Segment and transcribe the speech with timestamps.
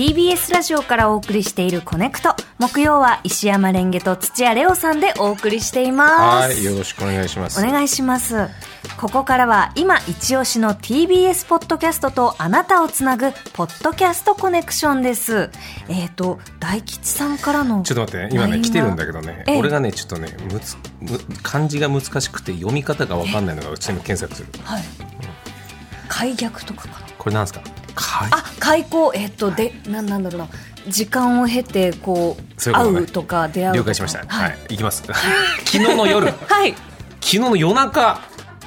[0.00, 2.34] TBS ラジオからお送りしているコネクト。
[2.58, 6.48] 木曜は石山レンゲと土屋レオさんでお送りしています。
[6.48, 7.62] はい、よろしくお願いします。
[7.62, 8.48] お願いします。
[8.98, 15.50] ここからは今一押しの TBS ポッドキャストとあなたをつなぐポッドキャストコネクションです。
[15.90, 17.82] えっ、と、大吉さんからの。
[17.82, 24.64] ちょっと待って、今ね、来てるんだけどね、ええ俺がね、ちょっとね、むつむ漢字が難しくて読み方がわかんないのがうちでも検索する。
[24.64, 24.82] はい。
[26.08, 27.06] 開逆とかかな？
[27.18, 27.60] これなんですか？
[27.94, 30.48] かいあ、開口、えっ、と、で、なんなんだろうな。
[30.88, 33.76] 時間を経て、こう、会うとか出会う。
[33.76, 34.20] 了解しました。
[34.20, 34.74] ははいい、。
[34.74, 35.02] いきます。
[35.64, 36.74] 昨日の夜、昨はい。
[37.20, 38.20] 日の夜中、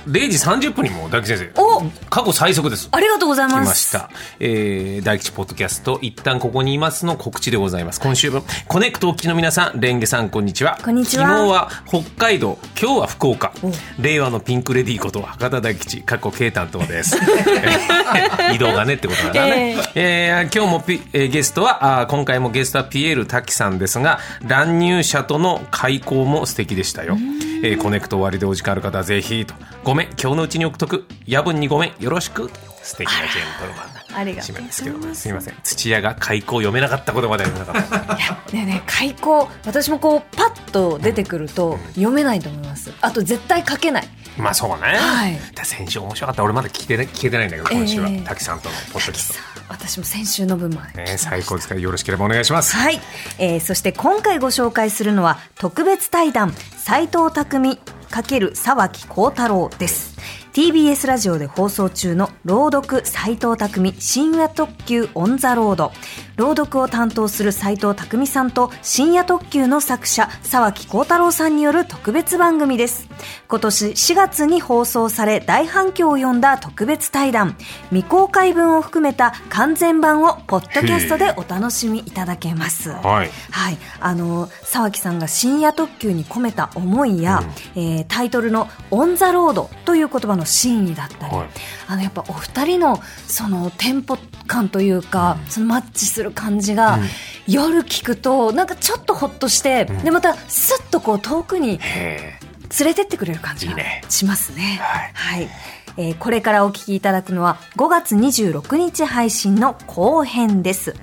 [0.07, 1.62] 0時30分にもう大吉先生、お
[2.09, 2.89] 過去最速です。
[2.91, 3.67] ありがとうござい来ます。
[3.67, 4.09] ました。
[4.39, 7.99] えー、大吉ポッドキャスト、一旦ここにいますの告知でございます。
[7.99, 10.77] 今週分、コネクトお聞きの皆さん、レンゲさん、こんにちは。
[10.83, 13.53] こんにちは昨日は北海道、今日は福岡。
[13.99, 17.17] 令和のピンクレディーこと博多大吉、過去慶担当です。
[18.53, 19.77] 移動がねってことだからね。
[19.95, 27.17] えー今日もピ、えーゲストは、あー今回もゲストはピエール滝さんですが、乱入者との開口も素敵でしたよ。
[27.63, 29.53] えーコネクト終わりでお時間ある方はぜひと。
[29.83, 31.05] ごめん、今日のうちに送っとく。
[31.25, 32.51] 夜分にごめん、よろしく。
[32.83, 34.19] 素敵なジェントルマンな。
[34.19, 35.55] ありがとうですけども、すみません。
[35.63, 38.15] 土屋が開口読めなかったことまで読めなかった。
[38.15, 44.07] ねえねえ開口私もこうパッと出てくると読めないと思いますあと絶対書けない
[44.37, 44.97] まあそうね。
[44.97, 46.43] はいだ先週面白かった。
[46.43, 50.97] 俺まだ聞けて聞けてないんだけど、今週は、ええ滝さんとのポッドキャス私も先週の分までト。
[50.99, 52.75] ね、最高ですからよろしければお願いします。
[52.75, 52.99] はい、
[53.39, 57.79] えーそして今回ご紹介するのは特別対談斎藤匠
[58.09, 60.12] ×沢木幸太郎です
[60.53, 65.91] TBS ラジオで放送中の朗読斎藤匠深夜特急オンザロード。
[66.35, 73.09] 朗読を担当する斎藤匠さんと深夜特急の作者沢木幸太郎さんによる特別番組です。
[73.47, 77.55] 今年4月に放送され大反響を呼んだ特別対談。
[77.89, 82.91] 未公開分を含めた完全版をポッドキャストでお楽しみいただけます。
[82.91, 83.29] はい。
[83.49, 87.41] はい、あの沢木さんが深夜特急に込めた思いや、
[87.75, 91.47] えータイトルの「オン・ザ・ロード」という言葉の真意だったり、はい。
[91.87, 94.17] あのやっぱお二人のそのテンポ
[94.47, 96.99] 感というか、そのマッチする感じが、
[97.47, 102.39] 夜聞くとなんかちょっとほっとして、でまたスッとこう遠くにへ
[102.79, 104.03] 連れてってくれる感じがいいね。
[104.09, 104.79] しますね。
[104.81, 105.41] はい。
[105.41, 105.49] はい。
[105.95, 110.95] えーこれからお聞きいただくのは5月26日配信の後編です。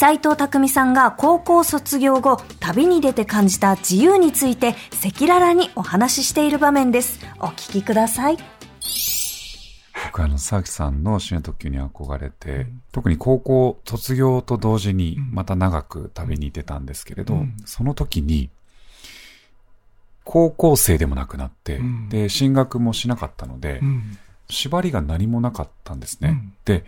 [0.00, 4.68] 斉藤匠さんが高校卒業後、旅に出て感じた自由について
[5.04, 7.20] 赤裸々にお話ししている場面です。
[7.38, 8.38] お聞きください。
[10.06, 17.36] 僕あの沢木さんの深夜特急に憧れて、特に高校卒業と同時にまた長く旅に出たんですけれど、
[17.66, 18.48] その時に
[20.24, 22.08] 高校生でもなくなって、ん。
[22.08, 24.18] で進学もしなかったので、うん。
[24.48, 26.54] 縛りが何もなかったんですね、うん。
[26.64, 26.86] で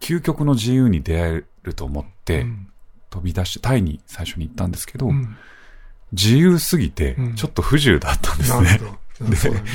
[0.00, 2.66] 究極の自由に出会えると思って、うん。
[3.10, 5.36] 飛び出してタイに最初に行ったんですけど、うん。
[6.12, 7.34] 自由すぎてうん。
[7.34, 9.34] ちょっと不自由だったんですね、なるほど。
[9.36, 9.66] そうだね。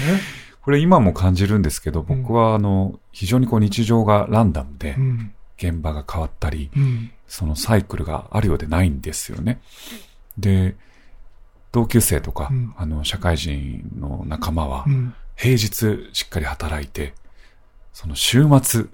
[0.61, 5.31] これ今も感じるんですけど、僕はあの、非常にこう日常がランダムでう、ん。
[5.57, 7.11] 現場が変わったり、うん。
[7.27, 9.59] そのサイクルがあるようでないんですよね。
[10.37, 10.75] で、
[11.71, 12.73] 同級生とか、うん。
[12.77, 15.13] あの、社会人の仲間はう、ん。
[15.35, 17.13] 平日しっかり働いて、
[17.93, 18.85] その週末、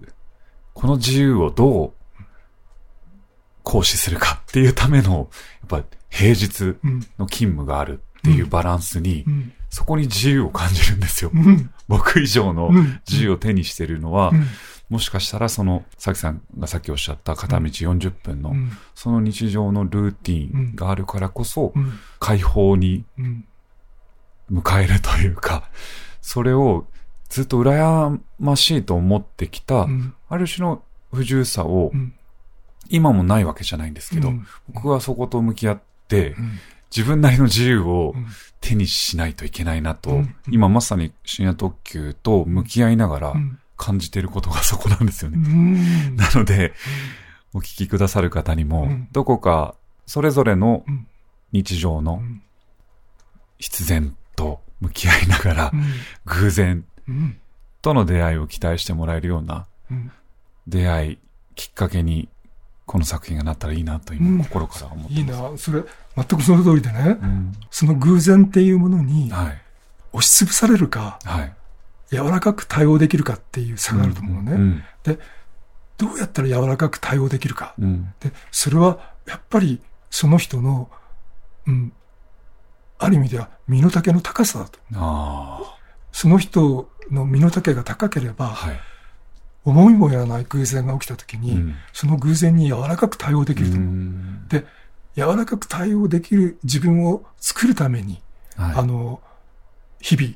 [0.73, 1.93] この自由をどう
[3.63, 5.29] 行使するかっていうための、
[5.71, 6.99] やっぱ平日うん。
[7.17, 9.53] の勤務があるっていうバランスに、うん。
[9.69, 11.31] そこに自由を感じるんですよ。
[11.33, 11.71] うん。
[11.87, 14.45] 僕以上のうん自由を手にしているのは、うん。
[14.89, 18.71] もしかしたらその、さきさんがさっきおっしゃった片道40分の、うん。
[18.95, 21.93] その日常のルーティンがあるからこそ、うん。
[22.19, 23.45] 解放にうん。
[24.51, 25.69] 迎えるというか、
[26.21, 26.85] それを
[27.31, 30.13] ずっと羨ましいと思ってきた、うん。
[30.27, 32.13] ある種の不自由さをうん。
[32.89, 34.47] 今もないわけじゃないんですけど、うん。
[34.73, 36.59] 僕はそこと向き合って、うん。
[36.95, 38.27] 自分なりの自由をうん。
[38.59, 40.35] 手にしないといけないなと、うん。
[40.51, 43.57] 今まさに深夜特急と向き合いながらうん。
[43.77, 45.37] 感じていることがそこなんですようね。
[45.47, 46.15] ん。
[46.17, 46.73] なので、
[47.53, 49.07] お聞きくださる方にも、うん。
[49.13, 49.73] どこか
[50.05, 51.07] それぞれのうん。
[51.53, 52.41] 日常のん。
[53.57, 55.71] 必然と向き合いながら、
[56.25, 56.85] 偶然うん
[57.81, 60.11] との出会いを期待してもらえるようなうん
[60.67, 61.17] 出会い、
[61.55, 62.29] きっかけに、
[62.85, 65.41] この作品がなったらいいなとうん今心から思っていいます。
[65.41, 65.83] なそれ
[66.15, 69.61] 全くその通りでねうんその偶然っていうものにはい。
[70.13, 71.53] 押しつぶされるかはい。
[72.09, 74.83] 柔らかく対応できるかっていう差があると思うのね、うん。
[75.03, 75.19] で
[75.97, 78.13] どうやったら柔らかく対応できるかうん。
[78.19, 79.79] でそれはやっぱり
[80.09, 80.89] その人の、
[81.67, 81.93] うん、
[82.99, 85.77] ある意味では身の丈の高さだとあ
[86.11, 88.49] その人の身の丈が高ければ、あ。
[88.49, 88.79] はい。
[89.63, 93.93] 思いもやらない偶然が起きた時に、うんその偶然に柔らかく対応できるとう思う。
[93.93, 94.65] んで、
[95.15, 98.21] 柔らかく対応できる自分を作るために、
[98.55, 99.21] はいあの、
[99.99, 100.33] 日々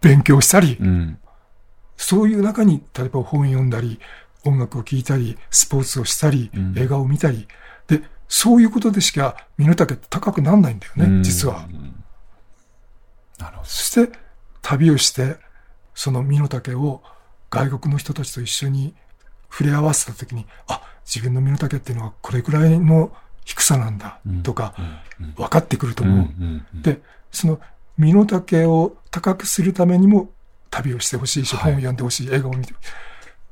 [0.00, 1.18] 勉強したり、うん
[2.00, 3.98] そういう中に、例えば本読んだり、
[4.44, 7.48] 音楽を聴いたり、スポーツをしたり、うん映画を見たり、
[7.88, 11.66] で、そういうことでしか身の丈って高くならないんだよね、うん実は。
[13.38, 13.68] なるほど。
[13.68, 14.16] そして、
[14.62, 15.38] 旅をして、
[15.98, 17.02] その身の丈を
[17.50, 18.94] 外国の人たちと一緒に
[19.50, 23.10] 触れ合わせたときに、あ、自分の身の丈っていうのはこれくらいの
[23.44, 24.76] 低さなんだ、とか、
[25.34, 26.82] 分かってくると思う。
[26.82, 27.00] で、
[27.32, 27.58] その
[27.96, 30.30] 身の丈を高くするためにも
[30.70, 32.74] 旅をしてほしいし、はい本を読んでほしい、映画を見て。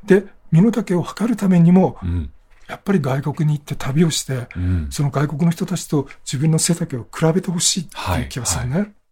[0.04, 2.30] で、身の丈を測るためにも、うん
[2.68, 8.76] やっぱり外国に行って旅をして、うんその外国の人たちと自分の背丈を比べてほしいっていう気がするね。
[8.76, 9.05] えー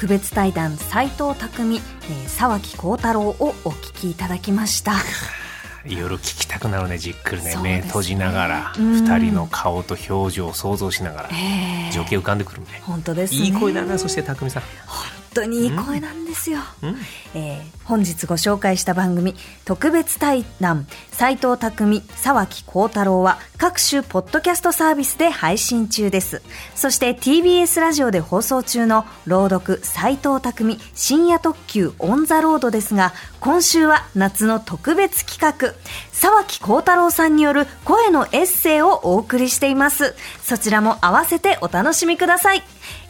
[0.00, 3.34] 特別対談斉藤匠、えー沢木幸太郎を
[3.66, 4.94] お聞きいただきました。
[5.84, 7.54] 夜聞きたくなるねじっくりね。
[7.56, 7.60] ね。
[7.62, 8.94] 目閉じながらうん。
[8.94, 11.92] 二人の顔と表情を想像しながらえー。
[11.92, 12.80] 情景浮かんでくるね。
[12.86, 13.40] 本当ですね。
[13.40, 14.62] いい声だなそして匠さん。
[14.86, 16.96] 本当にいい声なんですよ、うん。
[17.34, 19.34] えー本日ご紹介した番組
[19.64, 26.40] 特別対談斉藤匠沢木幸太郎は各種ポッドキャストサービスで配信中です。
[26.76, 35.74] そして TBS ラジオで放送中の朗読斉藤匠深夜特急オンザロードですが今週は夏の特別企画
[36.12, 40.14] 沢木幸太郎さんによる声のエッセイをお送りしています。
[40.44, 42.62] そちらも合わせてお楽しみください。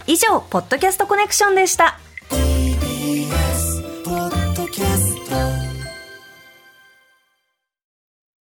[0.07, 2.01] 以上ポッドキャストコネクションでした
[3.13, 3.50] Be